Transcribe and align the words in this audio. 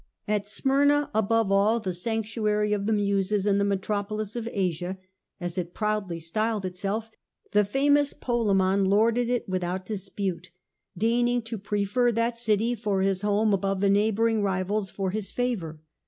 At 0.27 0.47
Smyrna 0.47 1.11
above 1.13 1.51
all, 1.51 1.79
the 1.79 1.93
sanctuary 1.93 2.73
of 2.73 2.87
the 2.87 2.91
Muses 2.91 3.45
and 3.45 3.59
the 3.59 3.63
metropolis 3.63 4.35
of 4.35 4.49
Asia, 4.51 4.97
as 5.39 5.59
it 5.59 5.75
proudly 5.75 6.19
styled 6.19 6.65
itself, 6.65 7.11
the 7.51 7.59
Tolemon 7.59 7.67
famous 7.71 8.13
Polemon 8.15 8.85
lorded 8.85 9.29
it 9.29 9.47
without 9.47 9.85
dispute, 9.85 10.49
deigning 10.97 11.43
to 11.43 11.59
prefer 11.59 12.11
that 12.13 12.35
city 12.35 12.73
for 12.73 13.03
his 13.03 13.21
home 13.21 13.53
above 13.53 13.79
the 13.79 13.89
neighbouring 13.91 14.41
rivals 14.41 14.89
for 14.89 15.11
his 15.11 15.29
favour. 15.29 15.79